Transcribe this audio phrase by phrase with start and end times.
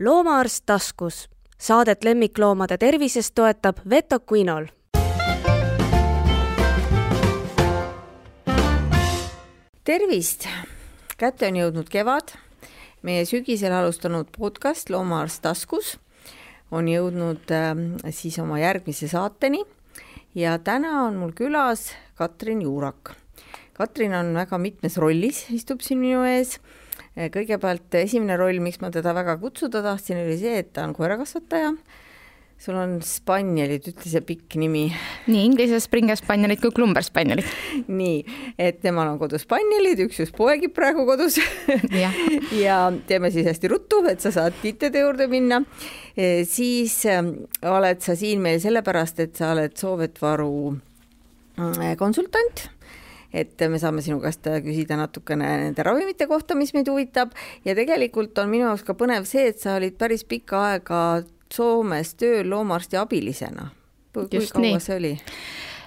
[0.00, 1.28] loomaarst taskus.
[1.58, 4.66] Saadet lemmikloomade tervisest toetab Veto Quinol.
[9.84, 10.48] tervist!
[11.16, 12.36] kätte on jõudnud kevad.
[13.02, 15.96] meie sügisel alustanud podcast Loomaarst taskus
[16.70, 17.72] on jõudnud äh,
[18.10, 19.64] siis oma järgmise saateni
[20.34, 23.14] ja täna on mul külas Katrin Juurak.
[23.72, 26.58] Katrin on väga mitmes rollis, istub siin minu ees
[27.16, 31.72] kõigepealt esimene roll, miks ma teda väga kutsuda tahtsin, oli see, et ta on koerakasvataja.
[32.56, 34.86] sul on spanjalid, ütle see pikk nimi.
[35.28, 37.48] nii inglise Springer spanjalid kui Klumber spanjalid.
[38.00, 38.20] nii,
[38.58, 41.40] et temal on kodus spanjalid, üks just poegib praegu kodus
[41.92, 42.12] ja.
[42.64, 45.62] ja teeme siis hästi ruttu, et sa saad tiitede juurde minna
[46.16, 46.44] e,.
[46.48, 47.16] siis e,
[47.64, 52.68] oled sa siin meil sellepärast, et sa oled Soovetvaru mm, konsultant
[53.32, 58.38] et me saame sinu käest küsida natukene nende ravimite kohta, mis meid huvitab ja tegelikult
[58.38, 61.00] on minu jaoks ka põnev see, et sa olid päris pikka aega
[61.52, 63.70] Soomes tööl loomaarsti abilisena.
[64.12, 64.80] kui kaua nii.
[64.82, 65.12] see oli?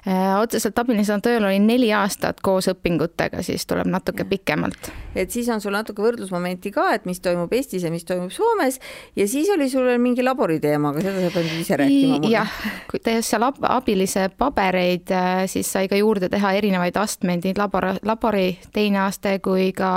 [0.10, 4.30] Äh, otseselt abilisena tööl olin neli aastat koos õpingutega, siis tuleb natuke ja.
[4.32, 4.90] pikemalt.
[5.14, 8.80] et siis on sul natuke võrdlusmomenti ka, et mis toimub Eestis ja mis toimub Soomes
[9.20, 12.58] ja siis oli sul veel mingi laboriteema, aga seda sa pead nüüd ise rääkima jah,
[12.90, 17.92] kui tehes seal abilise pabereid, äh, siis sai ka juurde teha erinevaid astmeid, nii labor,
[18.02, 19.92] labori teine aste kui ka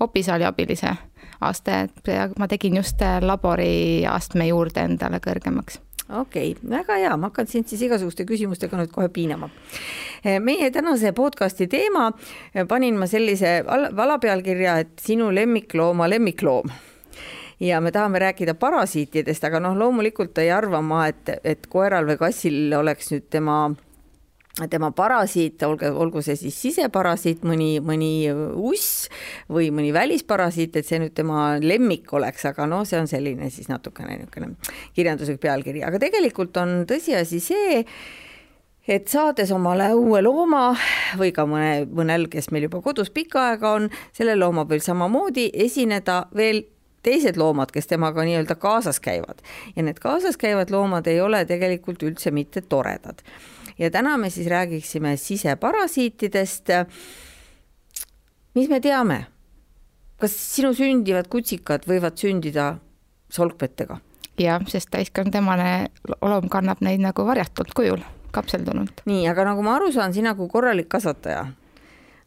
[0.00, 0.96] opisaali abilise
[1.46, 7.14] aste, et ma tegin just äh, labori astme juurde endale kõrgemaks okei okay,, väga hea,
[7.16, 9.50] ma hakkan sind siis igasuguste küsimustega nüüd kohe piinama.
[10.24, 12.10] Eh, meie tänase podcasti teema
[12.54, 16.70] eh, panin ma sellise alapealkirja, et sinu lemmiklooma lemmikloom
[17.60, 22.18] ja me tahame rääkida parasiitidest, aga noh, loomulikult ei arva ma, et, et koeral või
[22.20, 23.60] kassil oleks nüüd tema
[24.70, 29.10] tema parasiit, olgu, olgu see siis siseparasiit, mõni, mõni uss
[29.52, 33.68] või mõni välisparasiit, et see nüüd tema lemmik oleks, aga noh, see on selline siis
[33.68, 34.54] natukene niisugune
[34.96, 37.82] kirjanduslik pealkiri, aga tegelikult on tõsiasi see,
[38.88, 40.70] et saades omale uue looma
[41.20, 45.50] või ka mõne, mõnel, kes meil juba kodus pikka aega on, selle looma võib samamoodi
[45.66, 46.62] esineda veel
[47.06, 49.38] teised loomad, kes temaga nii-öelda kaasas käivad.
[49.76, 53.20] Ja need kaasas käivad loomad ei ole tegelikult üldse mitte toredad
[53.78, 56.68] ja täna me siis räägiksime siseparasiitidest.
[58.54, 59.26] mis me teame?
[60.20, 62.76] kas sinu sündivad kutsikad võivad sündida
[63.30, 63.98] solkmetega?
[64.40, 65.90] jah, sest täiskasvanud emane
[66.22, 69.04] loom kannab neid nagu varjatult kujul, kapseldunult.
[69.04, 71.46] nii, aga nagu ma aru saan, sina kui korralik kasvataja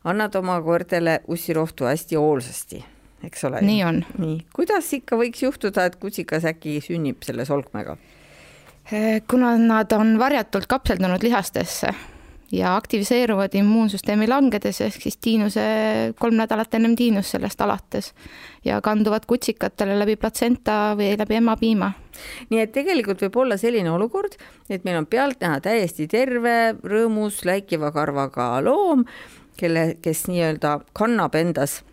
[0.03, 2.83] annad oma koertele ussirohtu hästi hoolsasti,
[3.23, 3.61] eks ole?
[3.65, 4.03] nii on.
[4.17, 7.97] nii, kuidas ikka võiks juhtuda, et kutsikas äkki sünnib selle solkmega?
[8.91, 11.93] Eh, kuna nad on varjatult kapseldunud lihastesse
[12.51, 15.61] ja aktiviseeruvad immuunsüsteemi langedes, ehk siis tiinuse,
[16.17, 18.13] kolm nädalat ennem tiinust sellest alates
[18.65, 21.91] ja kanduvad kutsikatele läbi platsenta või läbi emapiima.
[22.49, 24.39] nii et tegelikult võib olla selline olukord,
[24.69, 29.05] et meil on pealtnäha täiesti terve, rõõmus, läikiva karvaga loom,
[29.57, 31.83] kelle, kes nii-öelda kannab endas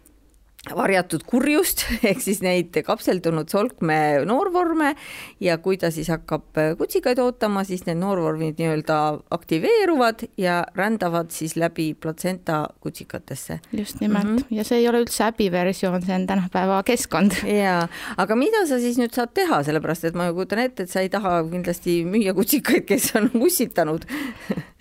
[0.74, 4.94] varjatud kurjust ehk siis neid kapseldunud solkme noorvorme
[5.42, 8.98] ja kui ta siis hakkab kutsikaid ootama, siis need noorvormid nii-öelda
[9.36, 13.60] aktiveeruvad ja rändavad siis läbi platsenta kutsikatesse.
[13.72, 14.56] just nimelt mm -hmm.
[14.56, 17.32] ja see ei ole üldse äbiversioon, see on tänapäeva keskkond.
[17.64, 20.90] ja, aga mida sa siis nüüd saad teha, sellepärast et ma ju kujutan ette, et
[20.90, 24.06] sa ei taha kindlasti müüa kutsikaid, kes on ussitanud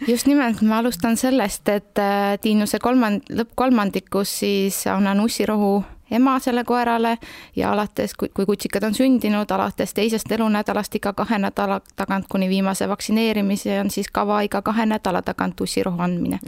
[0.08, 5.75] just nimelt, ma alustan sellest, et äh, Tiinuse kolmand-, lõppkolmandikus siis annan ussirohu
[6.12, 7.18] ema selle koerale
[7.56, 12.50] ja alates, kui, kui kutsikad on sündinud, alates teisest elunädalast iga kahe nädala tagant kuni
[12.50, 16.40] viimase vaktsineerimise on siis kava iga kahe nädala tagant ussirohu andmine.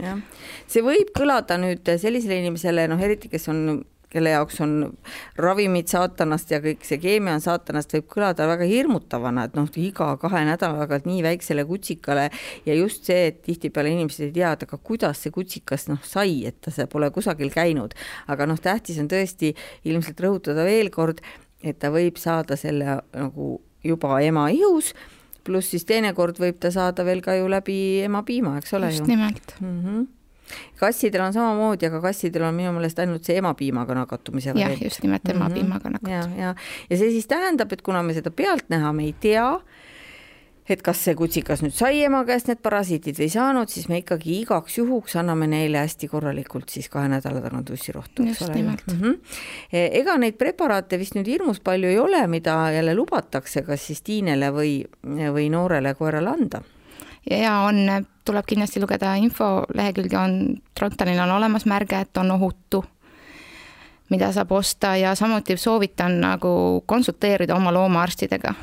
[0.66, 4.74] see võib kõlada nüüd sellisele inimesele, noh eriti, kes on kelle jaoks on
[5.36, 10.10] ravimid saatanast ja kõik see keemia on saatanast, võib kõlada väga hirmutavana, et noh, iga
[10.20, 12.28] kahe nädala tagant nii väiksele kutsikale
[12.66, 16.40] ja just see, et tihtipeale inimesed ei tea, et aga kuidas see kutsikas noh sai,
[16.48, 17.94] et ta pole kusagil käinud.
[18.28, 19.54] aga noh, tähtis on tõesti
[19.84, 21.20] ilmselt rõhutada veel kord,
[21.62, 24.94] et ta võib saada selle nagu juba ema ihus
[25.48, 29.10] pluss siis teinekord võib ta saada veel ka ju läbi emapiima, eks ole just ju.
[29.14, 29.80] nimelt mm.
[29.82, 30.06] -hmm
[30.80, 34.78] kassidel on samamoodi, aga kassidel on minu meelest ainult see emapiimaga nakatumise variant.
[34.78, 36.08] jah, just nimelt emapiimaga mm -hmm.
[36.08, 36.40] nakatumine.
[36.40, 36.54] ja, ja,
[36.90, 39.60] ja see siis tähendab, et kuna me seda pealtnäha me ei tea,
[40.68, 44.00] et kas see kutsikas nüüd sai ema käest need parasiitid või ei saanud, siis me
[44.02, 48.62] ikkagi igaks juhuks anname neile hästi korralikult siis kahe nädala tagant ussirohtu, eks ole.
[48.62, 49.18] Mm -hmm.
[49.72, 54.50] ega neid preparaate vist nüüd hirmus palju ei ole, mida jälle lubatakse, kas siis tiinele
[54.52, 56.62] või, või noorele koerale anda
[57.30, 57.88] ja on,
[58.28, 60.38] tuleb kindlasti lugeda infolehekülge, on,
[60.76, 62.84] Trontanil on olemas märge, et on ohutu.
[64.08, 68.54] mida saab osta ja samuti soovitan nagu konsulteerida oma loomaarstidega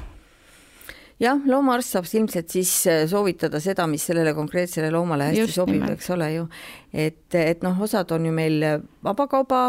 [1.22, 5.86] jah, loomaarst saab ilmselt siis äh, soovitada seda, mis sellele konkreetsele loomale hästi Just sobib,
[5.94, 6.48] eks ole ju.
[6.94, 8.66] et, et noh, osad on ju meil
[9.04, 9.68] vabakauba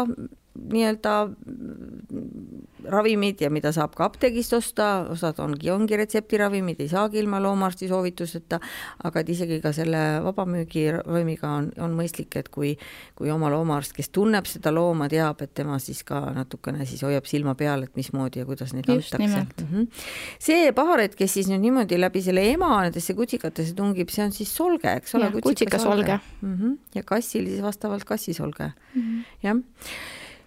[0.57, 1.13] nii-öelda
[2.87, 7.89] ravimid ja mida saab ka apteegist osta, osad ongi, ongi retseptiravimid, ei saagi ilma loomaarsti
[7.89, 8.59] soovituseta,
[9.07, 12.73] aga et isegi ka selle vabamüügiravimiga on, on mõistlik, et kui,
[13.17, 17.27] kui oma loomaarst, kes tunneb seda looma, teab, et tema siis ka natukene siis hoiab
[17.29, 19.65] silma peal, et mismoodi ja kuidas neid Just antakse.
[19.65, 19.87] Mm -hmm.
[20.39, 24.55] see paharet, kes siis nüüd niimoodi läbi selle ema nendesse kutsikatesse tungib, see on siis
[24.55, 25.31] solge, eks ole?
[25.41, 26.19] kutsikasolge.
[26.41, 26.77] Mm -hmm.
[26.95, 29.23] ja kassil siis vastavalt kassisolge mm, -hmm.
[29.43, 29.57] jah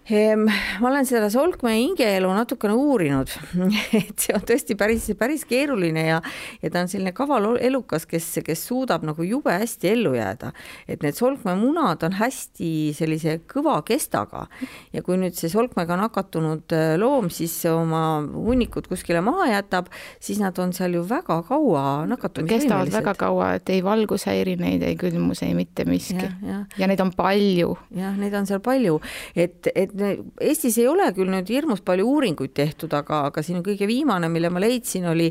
[0.09, 3.29] ma olen seda Solkmäe hingeelu natukene uurinud,
[3.99, 6.17] et see on tõesti päris, päris keeruline ja,
[6.61, 10.51] ja ta on selline kaval elukas, kes, kes suudab nagu jube hästi ellu jääda.
[10.87, 14.47] et need Solkmäe munad on hästi sellise kõva kestaga
[14.93, 20.41] ja kui nüüd see Solkmäega nakatunud äh, loom siis oma hunnikud kuskile maha jätab, siis
[20.41, 22.67] nad on seal ju väga kaua nakatumisvõimelised.
[22.67, 26.25] kestavad väga kaua, et ei valgushäiri neid, ei külmus, ei mitte miski.
[26.25, 26.59] ja, ja.
[26.83, 27.77] ja neid on palju.
[27.95, 28.97] jah, neid on seal palju,
[29.35, 33.63] et, et et Eestis ei ole küll nüüd hirmus palju uuringuid tehtud, aga, aga siin
[33.65, 35.29] kõige viimane, mille ma leidsin, oli,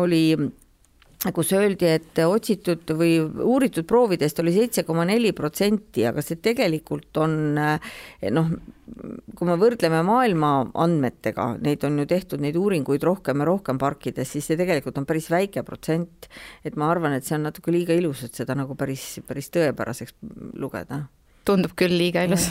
[0.00, 0.24] oli
[1.30, 7.20] kus öeldi, et otsitud või uuritud proovidest oli seitse koma neli protsenti, aga see tegelikult
[7.22, 8.50] on noh,
[9.38, 10.52] kui me võrdleme maailma
[10.82, 15.06] andmetega, neid on ju tehtud, neid uuringuid rohkem ja rohkem parkides, siis see tegelikult on
[15.06, 16.28] päris väike protsent.
[16.64, 20.18] et ma arvan, et see on natuke liiga ilus, et seda nagu päris, päris tõepäraseks
[20.58, 21.04] lugeda
[21.44, 22.48] tundub küll liiga ilus.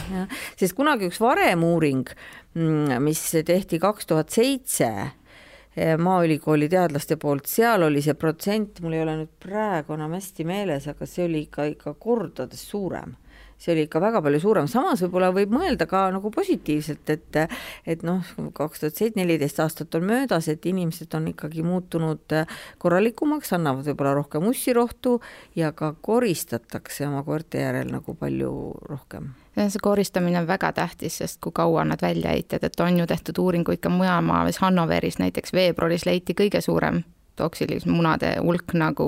[0.60, 2.12] sest kunagi üks varem uuring,
[2.58, 8.98] mm, mis tehti kaks tuhat seitse eh, Maaülikooli teadlaste poolt, seal oli see protsent, mul
[8.98, 13.16] ei ole nüüd praegu enam hästi meeles, aga see oli ikka, ikka kordades suurem
[13.62, 17.40] see oli ikka väga palju suurem, samas võib-olla võib mõelda ka nagu positiivselt, et
[17.86, 18.26] et noh,
[18.58, 22.38] kaks tuhat seitse, neliteist aastat on möödas, et inimesed on ikkagi muutunud
[22.82, 25.20] korralikumaks, annavad võib-olla rohkem ussirohtu
[25.56, 28.52] ja ka koristatakse oma koerte järel nagu palju
[28.90, 29.32] rohkem.
[29.56, 33.42] See koristamine on väga tähtis, sest kui kaua nad välja heitjad, et on ju tehtud
[33.44, 37.04] uuringuid ka mujal maailmas, Hannoveris näiteks veebruaris leiti kõige suurem
[37.36, 39.08] toksilise munade hulk nagu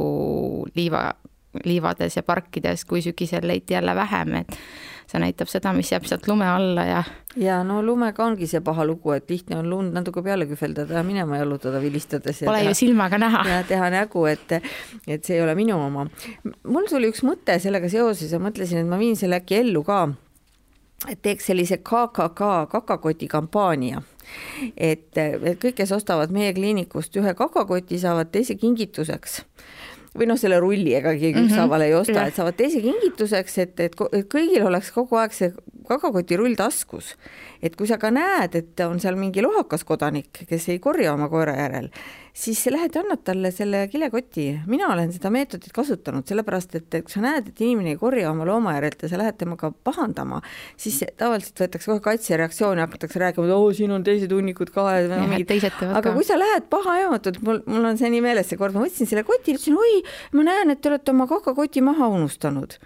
[0.76, 1.14] liiva
[1.66, 4.58] liivades ja parkides, kui sügisel leiti jälle vähem, et
[5.08, 7.04] see näitab seda, mis jääb sealt lume alla ja.
[7.40, 11.04] ja no lumega ongi see paha lugu, et tihti on lund natuke peale kühveldada ja
[11.04, 12.44] minema jalutada vilistades.
[12.46, 13.44] Pole teha, ju silmaga näha.
[13.50, 14.58] ja teha nägu, et,
[15.08, 16.08] et see ei ole minu oma.
[16.64, 20.08] mul tuli üks mõte sellega seoses ja mõtlesin, et ma viin selle äkki ellu ka.
[21.10, 24.02] et teeks sellise KKK kakakoti kampaania
[24.78, 29.42] et, et kõik, kes ostavad meie kliinikust ühe kakakoti, saavad teise kingituseks
[30.18, 31.52] või noh, selle rulli ega keegi mm -hmm.
[31.52, 35.54] ükshaaval ei osta, et saavad teise kingituseks, et, et, et kõigil oleks kogu aeg see
[35.88, 37.16] kakakotirull taskus.
[37.64, 41.30] et kui sa ka näed, et on seal mingi lohakas kodanik, kes ei korja oma
[41.32, 41.90] koera järel,
[42.34, 44.60] siis lähed ja annad talle selle kilekoti.
[44.68, 48.32] mina olen seda meetodit kasutanud, sellepärast et, et kui sa näed, et inimene ei korja
[48.32, 50.42] oma looma järelt ja sa lähed temaga pahandama,
[50.78, 54.90] siis tavaliselt võetakse kohe kaitsereaktsioon ja hakatakse rääkima, et oo, siin on teised hunnikud ka.
[56.02, 59.10] aga kui sa lähed pahajamatult, mul, mul on see nii meeles, see kord ma võtsin
[59.10, 60.02] selle koti, ütlesin oi,
[60.34, 62.80] ma näen, et te olete oma kakakoti maha unustanud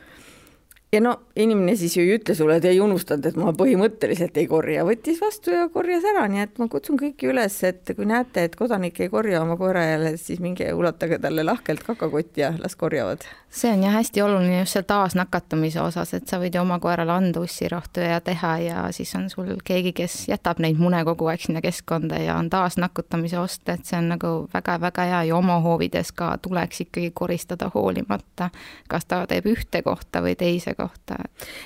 [0.91, 4.47] ja no inimene siis ju ei ütle sulle, et ei unustanud, et ma põhimõtteliselt ei
[4.47, 8.45] korja, võttis vastu ja korjas ära, nii et ma kutsun kõiki üles, et kui näete,
[8.47, 12.75] et kodanik ei korja oma koera jälle, siis minge ulatage talle lahkelt kakakotti ja las
[12.79, 13.25] korjavad.
[13.49, 17.11] see on jah hästi oluline just seal taasnakatumise osas, et sa võid ju oma koerale
[17.11, 21.41] anda ussirohtu ja teha ja siis on sul keegi, kes jätab neid mune kogu aeg
[21.41, 26.11] sinna keskkonda ja on taasnakutamise ost, et see on nagu väga-väga hea ja oma hoovides
[26.11, 28.49] ka tuleks ikkagi koristada hoolimata,
[28.87, 31.17] kas ta teeb ühte kohta või teise kohta.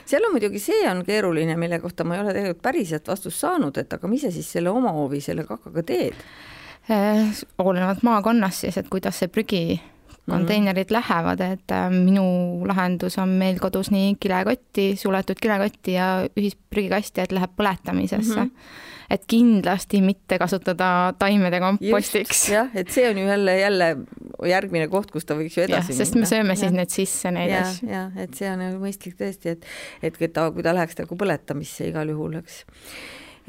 [0.06, 3.78] seal on muidugi, see on keeruline, mille kohta ma ei ole tegelikult päriselt vastust saanud,
[3.78, 6.26] et aga mis sa siis selle oma hoovi selle kakaga teed?
[6.90, 9.64] Eh, olenevalt maakonnast siis, et kuidas see prügi
[10.30, 11.00] konteinerid mm -hmm.
[11.00, 17.32] lähevad, et äh, minu lahendus on meil kodus nii kilekotti, suletud kilekotti ja ühisprügikasti, et
[17.32, 18.48] läheb põletamisesse mm.
[18.48, 22.46] -hmm et kindlasti mitte kasutada taimede kompostiks.
[22.50, 23.98] jah, et see on ju jälle, jälle
[24.48, 25.98] järgmine koht, kus ta võiks ju edasi ja, minna.
[25.98, 27.90] sest me sööme siis need sisse neid asju.
[27.92, 29.66] jah, et see on mõistlik tõesti, et,
[30.02, 32.64] et ta, kui ta läheks nagu põletamisse igal juhul, eks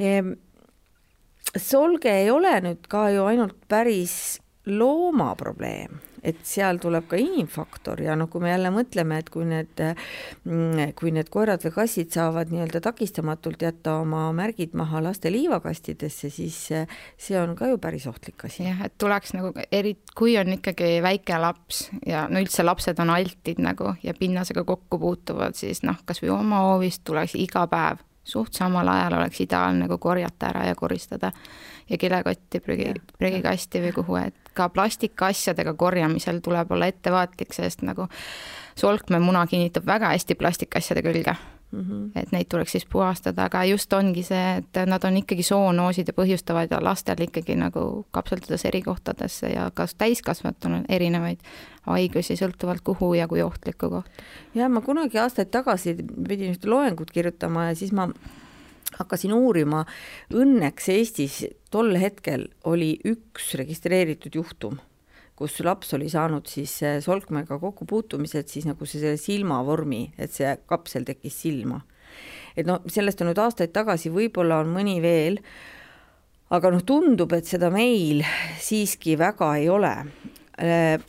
[0.03, 0.35] ehm,.
[1.57, 8.01] solge ei ole nüüd ka ju ainult päris looma probleem et seal tuleb ka inimfaktor
[8.05, 9.83] ja noh, kui me jälle mõtleme, et kui need,
[10.47, 16.31] mm, kui need koerad või kassid saavad nii-öelda takistamatult jätta oma märgid maha laste liivakastidesse,
[16.31, 18.65] siis see on ka ju päris ohtlik asi.
[18.69, 23.11] jah, et tuleks nagu eri, kui on ikkagi väike laps ja no üldse lapsed on
[23.11, 28.55] altid nagu ja pinnasega kokku puutuvad, siis noh, kasvõi oma hoovist tuleks iga päev suht
[28.55, 31.33] samal ajal oleks ideaalne nagu korjata ära ja koristada
[31.91, 38.09] ja kilekotti prügi, prügikasti või kuhu, et ka plastikasjadega korjamisel tuleb olla ettevaatlik, sest nagu
[38.79, 41.37] solkmemuna kinnitab väga hästi plastikasjade külge
[41.73, 41.81] mm.
[41.81, 42.21] -hmm.
[42.21, 46.13] et neid tuleks siis puhastada, aga just ongi see, et nad on ikkagi soonoosid ja
[46.17, 51.41] põhjustavad ja lastel ikkagi nagu kapseldudes eri kohtadesse ja ka täiskasvanutuna erinevaid
[51.87, 54.11] haigusi sõltuvalt kuhu ja kui ohtlikku kohta.
[54.55, 55.97] ja ma kunagi aastaid tagasi
[56.29, 58.09] pidin ühte loengut kirjutama ja siis ma
[58.99, 59.85] hakkasin uurima,
[60.35, 64.81] õnneks Eestis tol hetkel oli üks registreeritud juhtum
[65.43, 71.41] kus laps oli saanud siis solkmega kokkupuutumised, siis nagu see silmavormi, et see kapsel tekkis
[71.47, 71.81] silma.
[72.57, 75.39] et noh, sellest on nüüd aastaid tagasi, võib-olla on mõni veel,
[76.53, 78.21] aga noh, tundub, et seda meil
[78.61, 79.95] siiski väga ei ole.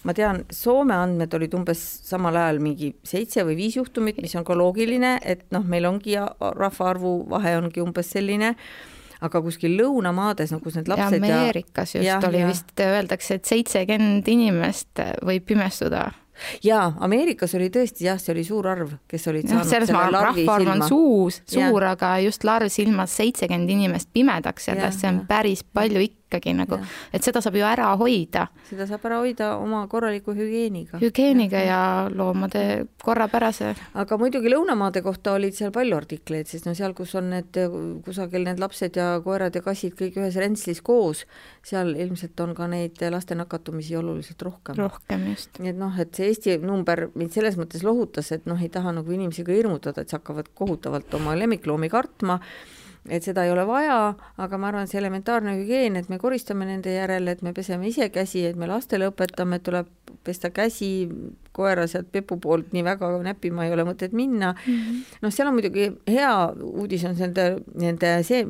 [0.08, 4.48] ma tean, Soome andmed olid umbes samal ajal mingi seitse või viis juhtumit, mis on
[4.48, 8.56] ka loogiline, et noh, meil ongi rahvaarvu vahe ongi umbes selline
[9.24, 12.50] aga kuskil lõunamaades, no kus need lapsed ja Ameerikas just ja, oli ja.
[12.52, 16.10] vist, öeldakse, et seitsekümmend inimest võib pimestuda.
[16.66, 20.72] Jaa, Ameerikas oli tõesti jah, see oli suur arv, kes olid saanud no, selle rahvaarv
[20.74, 26.02] on suus, suur, aga just larv silmas seitsekümmend inimest pimedaks sellest, see on päris palju
[26.02, 26.80] ikka ikkagi nagu,
[27.14, 28.48] et seda saab ju ära hoida.
[28.70, 31.00] seda saab ära hoida oma korraliku hügieeniga.
[31.02, 33.74] hügieeniga ja, ja loomade korrapärase.
[33.94, 37.60] aga muidugi lõunamaade kohta olid seal palju artikleid, sest no seal, kus on need
[38.06, 41.26] kusagil need lapsed ja koerad ja kassid kõik ühes rentslis koos,
[41.66, 44.80] seal ilmselt on ka neid laste nakatumisi oluliselt rohkem.
[44.82, 45.60] rohkem just.
[45.60, 48.96] nii et noh, et see Eesti number mind selles mõttes lohutas, et noh, ei taha
[48.96, 52.40] nagu inimesi ka hirmutada, et sa hakkavad kohutavalt oma lemmikloomi kartma
[53.10, 53.98] et seda ei ole vaja,
[54.38, 58.10] aga ma arvan, see elementaarne hügieen, et me koristame nende järel, et me peseme ise
[58.14, 59.90] käsi, et me lastele õpetame, et tuleb
[60.24, 61.10] pesta käsi,
[61.54, 65.18] koera sealt Pepu poolt nii väga näppima ei ole mõtet minna mm -hmm..
[65.22, 68.46] noh, seal on muidugi hea uudis on nende, nende see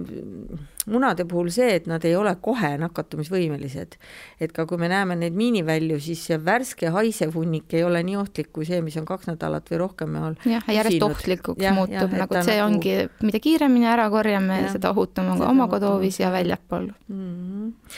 [0.85, 3.95] munade puhul see, et nad ei ole kohe nakatumisvõimelised.
[4.39, 8.17] et ka kui me näeme neid miinivälju, siis see värske haisev hunnik ei ole nii
[8.19, 10.35] ohtlik kui see, mis on kaks nädalat või rohkem all.
[10.45, 12.67] jah, järjest ohtlikuks ja, muutub, nagu see nagu...
[12.67, 17.15] ongi, mida kiiremini ära korjame, seda ohutum on ka oma koduhoovis ja väljapool mm.
[17.15, 17.95] -hmm.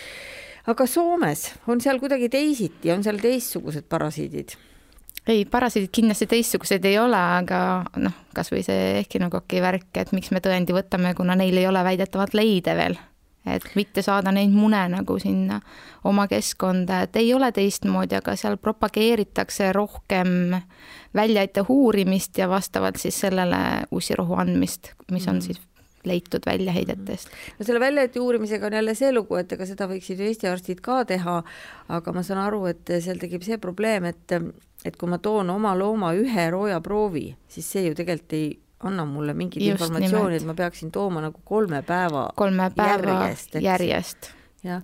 [0.73, 4.57] aga Soomes on seal kuidagi teisiti, on seal teistsugused parasiidid?
[5.27, 7.59] Ei, parasiidid kindlasti teistsugused ei ole, aga
[8.01, 12.37] noh, kasvõi see ehkinokoki värk, et miks me tõendi võtame, kuna neil ei ole väidetavalt
[12.37, 12.97] leide veel.
[13.45, 15.59] et mitte saada neid mune nagu sinna
[16.09, 20.55] oma keskkonda, et ei ole teistmoodi, aga seal propageeritakse rohkem
[21.13, 25.41] väljaite uurimist ja vastavalt siis sellele ussirohu andmist, mis on mm.
[25.41, 25.61] siis
[26.05, 27.29] leitud väljaheidetest.
[27.59, 30.81] no selle väljaheite uurimisega on jälle see lugu, et ega seda võiksid ju Eesti arstid
[30.81, 31.41] ka teha,
[31.89, 34.37] aga ma saan aru, et seal tekib see probleem, et
[34.85, 38.53] et kui ma toon oma looma ühe roojaproovi, siis see ju tegelikult ei
[38.85, 43.55] anna mulle mingit Just informatsiooni, et ma peaksin tooma nagu kolme päeva kolme päeva järjest,
[43.63, 44.29] järjest..
[44.63, 44.83] jah,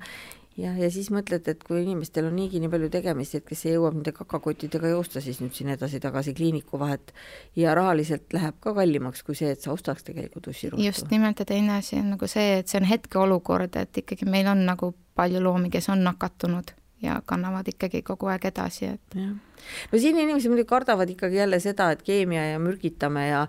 [0.57, 3.99] jah, ja siis mõtled, et kui inimestel on niigi nii palju tegemist, et kes jõuab
[3.99, 7.13] nende kakakottidega joosta siis nüüd siin edasi-tagasi kliiniku vahet.
[7.55, 10.85] Ja rahaliselt läheb ka kallimaks kui see, et sa ostaks tegelikult ussirohtu.
[10.85, 14.49] just nimelt ja teine asi on nagu see, et see on hetkeolukord, et ikkagi meil
[14.51, 19.17] on nagu palju loomi, kes on nakatunud ja kannavad ikkagi kogu aeg edasi, et.
[19.17, 23.45] no siin inimesed muidugi kardavad ikkagi jälle seda, et keemia ja mürgitame ja,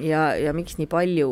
[0.00, 1.30] ja, ja miks nii palju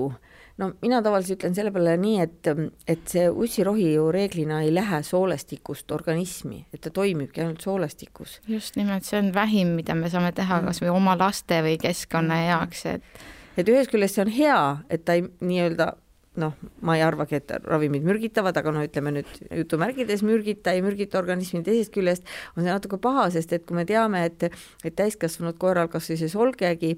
[0.59, 2.51] no mina tavaliselt ütlen selle peale nii, et,
[2.89, 8.41] et see ussirohi ju reeglina ei lähe soolestikust organismi, et ta toimibki ainult soolestikus.
[8.49, 12.43] just nimelt, see on vähim, mida me saame teha kas või oma laste või keskkonna
[12.47, 13.25] heaks, et
[13.57, 14.59] et ühest küljest see on hea,
[14.93, 15.95] et ta ei nii-öelda
[16.41, 21.21] noh, ma ei arvagi, et ravimid mürgitavad, aga no ütleme nüüd jutumärgides mürgita, ei mürgita
[21.21, 24.49] organismi, teisest küljest on see natuke paha, sest et kui me teame, et,
[24.85, 26.97] et täiskasvanud koeral kas või see solgegi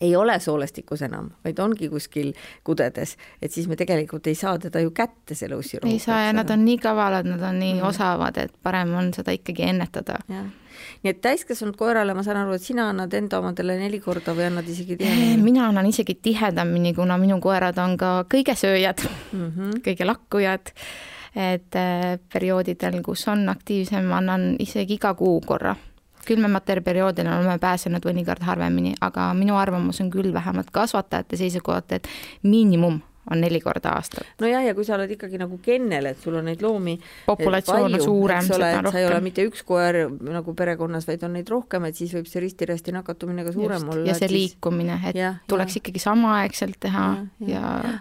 [0.00, 2.32] ei ole soolestikus enam, vaid ongi kuskil
[2.64, 5.92] kudedes, et siis me tegelikult ei saa teda ju kätte, selle ussirohu.
[5.92, 7.88] ei saa ja nad on nii kavalad, nad on nii mm.
[7.88, 10.18] osavad, et parem on seda ikkagi ennetada.
[10.28, 14.48] nii et täiskasvanud koerale, ma saan aru, et sina annad enda omadele neli korda või
[14.50, 15.42] annad isegi tihedamini?
[15.42, 19.74] mina annan isegi tihedamini, kuna minu koerad on ka kõigesööjad mm, -hmm.
[19.86, 20.74] kõige lakkujad
[21.34, 25.74] et äh, perioodidel, kus on aktiivsem, annan isegi iga kuu korra
[26.28, 32.08] külmematel perioodil oleme pääsenud mõnikord harvemini, aga minu arvamus on küll vähemalt kasvatajate seisukohalt, et
[32.42, 33.00] miinimum
[33.30, 34.26] on neli korda aastas.
[34.40, 38.02] nojah, ja kui sa oled ikkagi nagu kennel, et sul on neid loomi populatsioon on
[38.02, 38.92] suurem, seda on rohkem.
[38.92, 42.28] sa ei ole mitte üks koer nagu perekonnas, vaid on neid rohkem, et siis võib
[42.30, 43.92] see risti-rästi nakatumine ka suurem Just.
[43.94, 44.08] olla.
[44.10, 45.82] ja see liikumine, et ja, tuleks ja.
[45.82, 47.06] ikkagi samaaegselt teha
[47.40, 47.94] ja, ja, ja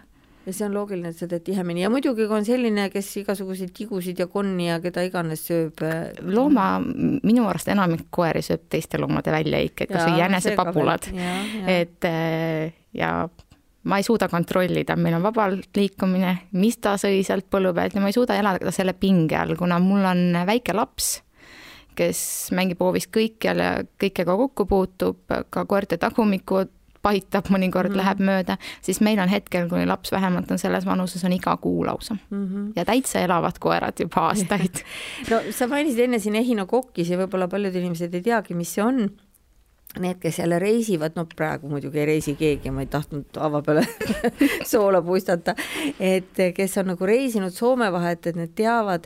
[0.45, 1.83] ja see on loogiline, et sa teed tihemini.
[1.85, 5.83] Ja muidugi, on selline, kes igasuguseid tigusid ja konni ja keda iganes sööb.
[5.85, 11.09] Äh, looma, minu arust enamik koeri sööb teiste loomade väljaikkeid, kas või jänesepapulad,
[11.71, 13.15] et äh, ja
[13.83, 18.03] ma ei suuda kontrollida, meil on vabalt liikumine, mis ta sõi sealt põllu pealt ja
[18.03, 21.17] ma ei suuda elada selle pinge all, kuna mul on väike laps,
[21.93, 22.21] kes
[22.55, 26.71] mängib hoovis kõikjal ja kõikjega kokku puutub, ka koerte tagumikud
[27.03, 28.01] paitab, mõnikord mm -hmm.
[28.01, 31.85] läheb mööda, siis meil on hetkel, kuni laps vähemalt on selles vanuses, on iga kuu
[31.85, 32.47] lausa mm.
[32.47, 32.71] -hmm.
[32.75, 34.83] ja täitsa elavad koerad juba aastaid
[35.29, 39.09] no sa mainisid enne siin ehinokokki, see võib-olla paljud inimesed ei teagi, mis see on
[39.99, 43.83] need, kes jälle reisivad, no praegu muidugi ei reisi keegi, ma ei tahtnud hava peale
[44.71, 45.55] soola puistata,
[45.99, 49.05] et kes on nagu reisinud Soome vahet, et need teavad,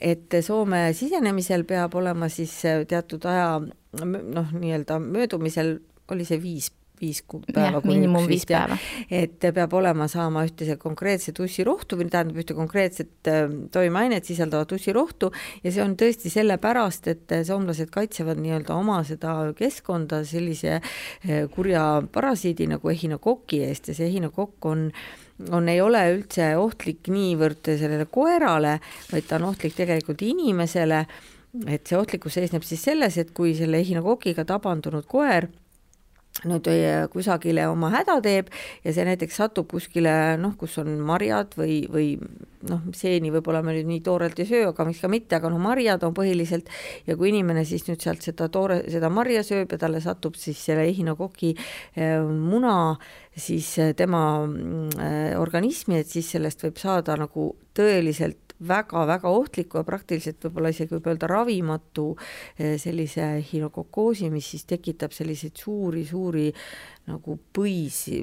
[0.00, 2.54] et Soome sisenemisel peab olema siis
[2.88, 3.48] teatud aja
[4.04, 5.78] noh, nii-öelda möödumisel
[6.12, 6.70] oli see viis
[7.02, 7.22] viis
[7.54, 7.80] päeva.
[7.84, 8.78] miinimum viis päeva.
[9.10, 13.42] et peab olema, saama ühte konkreetset ussirohtu või tähendab ühte konkreetset äh,
[13.74, 15.32] toimeainet sisaldavat ussirohtu
[15.64, 22.02] ja see on tõesti sellepärast, et soomlased kaitsevad nii-öelda oma seda keskkonda sellise äh, kurja
[22.12, 24.88] parasiidi nagu ehinokoki eest ja see ehinokokk on
[25.50, 28.76] on, ei ole üldse ohtlik niivõrd sellele koerale,
[29.10, 31.00] vaid ta on ohtlik tegelikult inimesele
[31.68, 35.50] et see ohtlikkus seisneb siis selles, et kui selle ehinokokiga tabandunud koer
[36.48, 36.68] nüüd
[37.12, 38.48] kusagile oma häda teeb
[38.82, 42.06] ja see näiteks satub kuskile noh, kus on marjad või, või
[42.68, 45.60] noh, seeni võib-olla me nüüd nii toorelt ei söö, aga miks ka mitte, aga noh,
[45.62, 46.70] marjad on põhiliselt.
[47.08, 50.60] Ja kui inimene siis nüüd sealt seda toore, seda marja sööb ja talle satub siis
[50.62, 52.94] selle ehinokoki eh, muna
[53.36, 59.84] siis eh, tema eh, organismi, et siis sellest võib saada nagu tõeliselt väga-väga ohtliku ja
[59.86, 62.06] praktiliselt võib-olla isegi võib öelda ravimatu
[62.58, 66.48] sellise hinokokoosi, mis siis tekitab selliseid suuri-suuri
[67.10, 68.20] nagu põisi,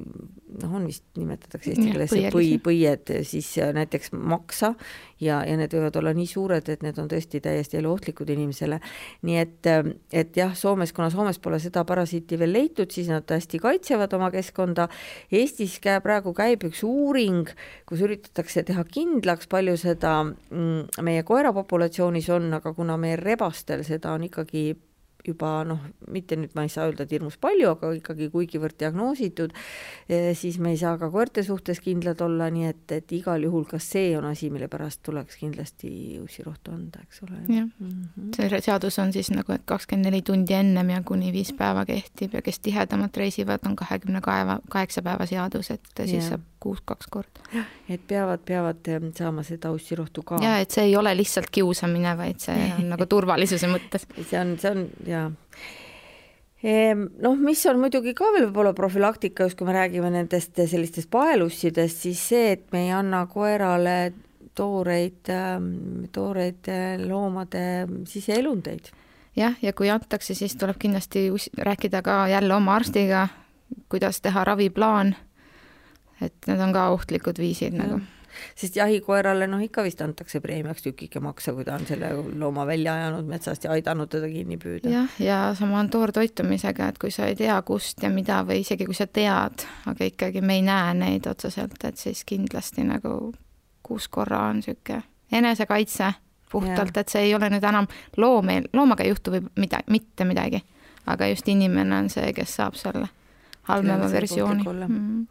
[0.61, 4.71] noh, on vist nimetatakse eesti keeles põi, põied siis näiteks maksa
[5.19, 8.79] ja, ja need võivad olla nii suured, et need on tõesti täiesti eluohtlikud inimesele.
[9.27, 9.69] nii et,
[10.15, 14.31] et jah, Soomes, kuna Soomes pole seda parasiiti veel leitud, siis nad hästi kaitsevad oma
[14.31, 14.87] keskkonda.
[15.31, 17.51] Eestis käib praegu käib üks uuring,
[17.89, 24.15] kus üritatakse teha kindlaks, palju seda mm, meie koerapopulatsioonis on, aga kuna meie rebastel seda
[24.15, 24.69] on ikkagi
[25.29, 25.81] juba noh,
[26.11, 29.55] mitte nüüd ma ei saa öelda, et hirmus palju, aga ikkagi kuigivõrd diagnoositud,
[30.09, 33.67] eh, siis me ei saa ka koerte suhtes kindlad olla, nii et, et igal juhul
[33.69, 35.91] ka see on asi, mille pärast tuleks kindlasti
[36.23, 37.41] ussirohtu anda, eks ole.
[37.47, 41.33] jah mm -hmm., see seadus on siis nagu, et kakskümmend neli tundi ennem ja kuni
[41.33, 46.23] viis päeva kehtib ja kes tihedamalt reisivad, on kahekümne kahe, kaheksa päeva seadus, et siis
[46.23, 46.29] ja.
[46.29, 47.43] saab kuus kaks korda.
[47.89, 50.39] et peavad, peavad saama seda ussirohtu ka.
[50.43, 54.07] ja et see ei ole lihtsalt kiusamine, vaid see on nagu turvalisuse mõttes.
[54.21, 55.25] see on, see on ja
[56.63, 61.11] ehm, noh, mis on muidugi ka veel võib-olla profülaktika, just kui me räägime nendest sellistest
[61.11, 63.99] paelussidest, siis see, et me ei anna koerale
[64.59, 65.31] tooreid,
[66.11, 67.63] tooreid eh, loomade
[68.09, 68.91] siseelundeid.
[69.39, 73.27] jah, ja kui antakse, siis tuleb kindlasti rääkida ka jälle oma arstiga,
[73.89, 75.15] kuidas teha raviplaan
[76.21, 77.83] et need on ka ohtlikud viisid ja.
[77.83, 78.01] nagu
[78.55, 82.93] sest jahikoerale noh, ikka vist antakse preemiaks tükike maksa, kui ta on selle looma välja
[82.95, 84.91] ajanud metsast ja aidanud teda kinni püüda.
[84.93, 88.87] jah, ja sama on toortoitumisega, et kui sa ei tea, kust ja mida või isegi
[88.89, 93.33] kui sa tead, aga ikkagi me ei näe neid otseselt, et siis kindlasti nagu
[93.83, 96.13] kuus korra on niisugune enesekaitse
[96.51, 100.63] puhtalt, et see ei ole nüüd enam loom, loomaga ei juhtu või mida, mitte midagi,
[101.05, 103.09] aga just inimene on see, kes saab selle
[103.69, 104.65] halvema versiooni.
[104.65, 105.27] Mm,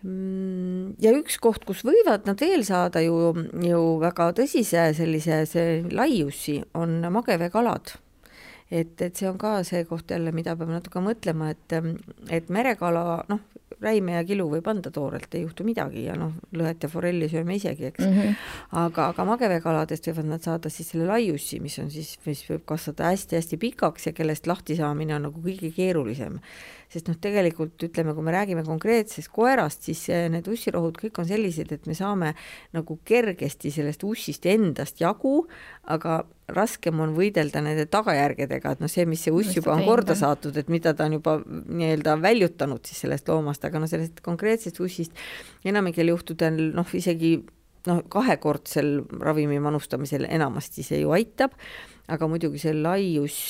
[0.00, 3.34] ja üks koht, kus võivad nad veel saada ju,
[3.64, 7.96] ju väga tõsise sellise see laiussi, on mageveekalad.
[8.70, 11.74] et, et see on ka see koht jälle, mida peab natuke mõtlema, et,
[12.30, 13.40] et merekala, noh,
[13.80, 17.56] räime ja kilu võib anda toorelt, ei juhtu midagi ja noh, lõhet ja forelli sööme
[17.56, 18.18] isegi, eks mm.
[18.18, 18.34] -hmm.
[18.82, 23.12] aga, aga mageveekaladest võivad nad saada siis selle laiussi, mis on siis, mis võib kasvada
[23.12, 26.40] hästi-hästi pikaks ja kellest lahti saamine on nagu kõige keerulisem
[26.90, 30.02] sest noh, tegelikult ütleme, kui me räägime konkreetsest koerast, siis
[30.32, 32.32] need ussirohud kõik on sellised, et me saame
[32.74, 35.44] nagu kergesti sellest ussist endast jagu,
[35.90, 40.16] aga raskem on võidelda nende tagajärgedega, et noh, see, mis see uss juba on korda
[40.18, 44.80] saatnud, et mida ta on juba nii-öelda väljutanud siis sellest loomast, aga noh, sellest konkreetsest
[44.80, 45.16] ussist
[45.64, 47.38] enamikel juhtudel noh, isegi
[47.88, 51.56] noh, kahekordsel ravimi manustamisel enamasti see ju aitab,
[52.10, 53.40] aga muidugi see laius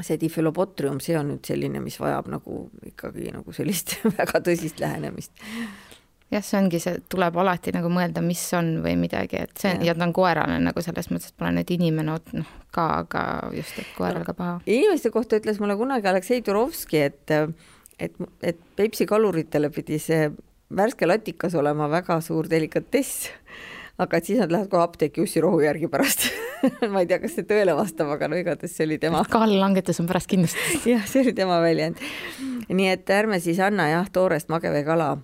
[0.00, 5.34] see difülobotrium, see on nüüd selline, mis vajab nagu ikkagi nagu sellist väga tõsist lähenemist.
[6.32, 9.90] jah, see ongi, see tuleb alati nagu mõelda, mis on või midagi, et see ja,
[9.90, 13.76] ja ta on koerane nagu selles mõttes, et pole nüüd inimene noh ka, aga just,
[13.82, 14.56] et koeral ka paha.
[14.64, 17.36] inimeste kohta ütles mulle kunagi Aleksei Turovski, et
[18.08, 20.30] et, et Peipsi kaluritele pidi see
[20.72, 23.30] värske latikas olema väga suur delikatess
[24.00, 26.28] aga et siis nad lähevad kohe apteeki ussirohu järgi pärast
[26.92, 29.24] ma ei tea, kas see tõele vastab, aga no igatahes see oli tema.
[29.30, 32.00] kaalulangetus on pärast kindlasti jah, see oli tema väljend.
[32.68, 35.16] nii et ärme siis anna jah, toorest mageveekala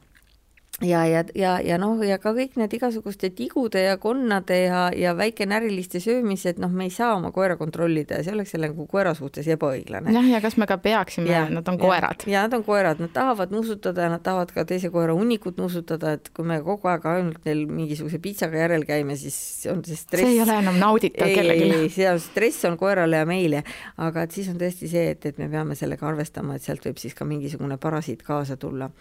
[0.82, 5.14] ja, ja, ja, ja noh, ja ka kõik need igasuguste tigude ja konnade ja, ja
[5.18, 9.14] väikenäriliste söömised, noh, me ei saa oma koera kontrollida ja see oleks jälle nagu koera
[9.18, 10.14] suhtes ebaõiglane.
[10.14, 12.22] jah, ja kas me ka peaksime, nad on koerad.
[12.30, 16.14] ja nad on koerad, nad tahavad nuusutada ja nad tahavad ka teise koera hunnikut nuusutada,
[16.18, 20.22] et kui me kogu aeg ainult neil mingisuguse pitsaga järel käime, siis on see stress.
[20.22, 21.82] see ei ole enam nauditav kellelegi.
[21.82, 23.64] ei, see on stress on koerale ja meile,
[23.98, 27.02] aga et siis on tõesti see, et, et me peame sellega arvestama, et sealt võib
[27.02, 28.92] siis ka mingisugune parasiit kaasa tulla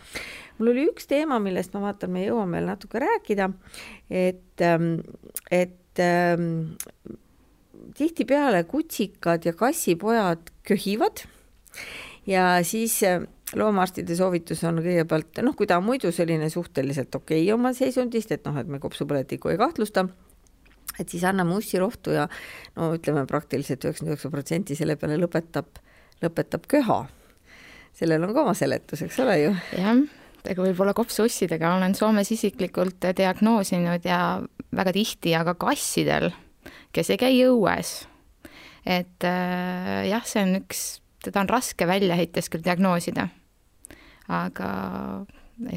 [0.58, 3.49] mul oli üks teema, millest ma vaatan, me jõuame veel natuke rääkida,
[4.10, 4.91] et, ähm,
[5.51, 6.77] et ähm,
[7.97, 11.25] tihtipeale kutsikad ja kassipojad köhivad
[12.27, 13.21] ja siis äh,
[13.56, 18.32] loomaarstide soovitus on kõigepealt, noh, kui ta on muidu selline suhteliselt okei okay oma seisundist,
[18.36, 20.08] et noh, et me kopsupõletikku ei kahtlusta,
[20.99, 22.27] et siis anname ussirohtu ja
[22.75, 25.82] no ütleme praktiliselt üheksakümmend üheksa protsenti selle peale lõpetab,
[26.23, 27.06] lõpetab köha.
[27.97, 29.58] sellel on ka oma seletus, eks ole ju?
[29.77, 30.08] jah
[30.52, 34.20] ega võib-olla kopsuussidega olen Soomes isiklikult diagnoosinud ja
[34.76, 36.32] väga tihti, aga kassidel,
[36.96, 38.08] kes ei käi õues.
[38.86, 40.84] et äh, jah, see on üks,
[41.24, 43.28] teda on raske väljaheites küll diagnoosida.
[44.28, 44.70] aga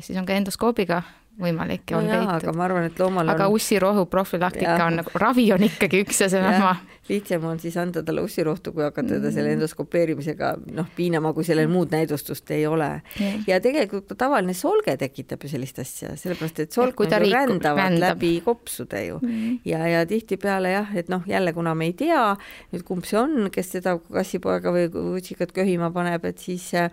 [0.01, 1.03] siis on ka endoskoobiga
[1.41, 2.49] võimalik ja no on jaa, leitud.
[2.49, 6.23] aga ma arvan, et loomal aga on ussirohu profülaktika on nagu, ravi on ikkagi üks
[6.25, 6.75] ja seesama.
[7.11, 11.71] lihtsam on siis anda talle ussirohtu, kui hakata teda selle endoskopeerimisega noh, piinama, kui sellel
[11.73, 12.91] muud näidustust ei ole.
[13.49, 18.07] ja tegelikult tavaline solge tekitab ju sellist asja, sellepärast et ju liikub, rändavad rändab.
[18.09, 19.59] läbi kopsude ju mm.
[19.65, 22.23] ja, ja tihtipeale jah, et noh, jälle kuna me ei tea
[22.71, 26.91] nüüd, kumb see on, kes seda kassipoega või kutsikat köhima paneb, et siis äh,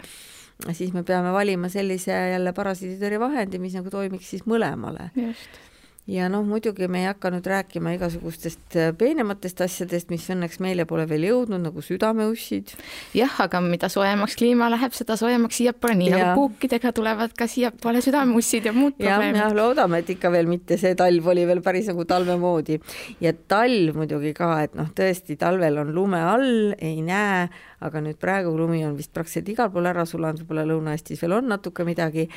[0.73, 5.11] siis me peame valima sellise jälle parasiiditõrjevahendi, mis nagu toimiks siis mõlemale.
[5.15, 5.63] just
[6.07, 10.85] ja noh, muidugi me ei hakka nüüd rääkima igasugustest äh, peenematest asjadest, mis õnneks meile
[10.87, 12.71] pole veel jõudnud, nagu südameussid.
[13.17, 16.21] jah, aga mida soojemaks kliima läheb, seda soojemaks siiapoole, nii Jaa.
[16.21, 19.41] nagu puukidega tulevad ka siiapoole südameussid ja muud jah, probleemid.
[19.41, 22.79] jah, loodame, et ikka veel mitte see talv oli veel päris nagu talve moodi.
[23.23, 27.47] ja talv muidugi ka, et noh, tõesti talvel on lume all, ei näe,
[27.83, 31.51] aga nüüd praegu lumi on vist praktiliselt igal pool ära sulanud, võib-olla Lõuna-Eestis veel on
[31.51, 32.29] natuke midagi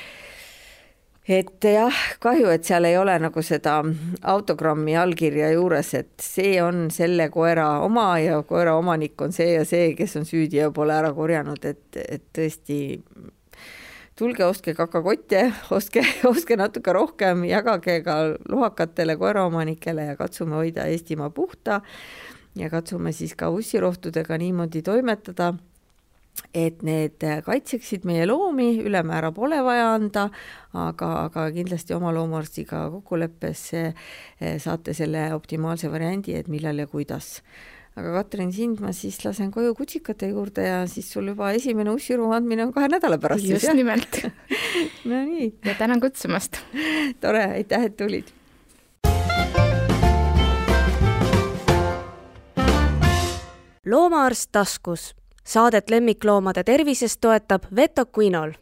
[1.30, 3.78] et jah, kahju, et seal ei ole nagu seda
[4.32, 9.66] autogrammi allkirja juures, et see on selle koera oma ja koera omanik on see ja
[9.68, 12.80] see, kes on süüdi ja pole ära korjanud, et, et tõesti
[14.20, 18.18] tulge, ostke kakakotte, ostke, ostke natuke rohkem, jagage ka
[18.50, 21.80] lohakatele koeraomanikele ja katsume hoida Eestimaa puhta
[22.58, 25.54] ja katsume siis ka ussirohtudega niimoodi toimetada
[26.54, 30.28] et need kaitseksid meie loomi, ülemäära pole vaja anda,
[30.74, 33.92] aga, aga kindlasti oma loomaarstiga kokkuleppes eh,
[34.62, 37.40] saate selle optimaalse variandi, et millal ja kuidas.
[37.98, 42.32] aga Katrin, sind ma siis lasen koju kutsikate juurde ja siis sul juba esimene ussirohu
[42.32, 43.74] andmine on kahe nädala pärast siis just jah?
[43.76, 44.22] nimelt
[45.10, 46.62] Nonii, ja tänan kutsumast.
[47.20, 48.30] tore, aitäh, et tulid.
[53.86, 55.19] loomaarst taskus.
[55.44, 58.52] Saadet lemmikloomade tervisest toetab Vet Aquinol